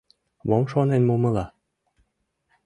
Мом 0.49 0.63
шонен 0.71 1.03
мумыла? 1.07 1.45